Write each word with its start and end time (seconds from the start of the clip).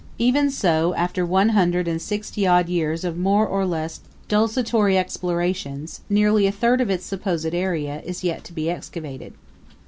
Even 0.17 0.49
so, 0.49 0.95
after 0.95 1.23
one 1.23 1.49
hundred 1.49 1.87
and 1.87 2.01
sixty 2.01 2.47
odd 2.47 2.67
years 2.67 3.03
of 3.03 3.19
more 3.19 3.45
or 3.45 3.67
less 3.67 3.99
desultory 4.27 4.97
explorations, 4.97 6.01
nearly 6.09 6.47
a 6.47 6.51
third 6.51 6.81
of 6.81 6.89
its 6.89 7.05
supposed 7.05 7.53
area 7.53 8.01
is 8.03 8.23
yet 8.23 8.43
to 8.45 8.51
be 8.51 8.67
excavated. 8.67 9.33